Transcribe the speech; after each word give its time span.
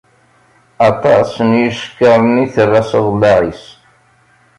Aṭas 0.89 1.31
n 1.49 1.49
yicekkaṛen 1.59 2.43
i 2.45 2.47
terra 2.53 2.81
s 2.89 2.91
aḍellaɛ-is. 2.97 3.63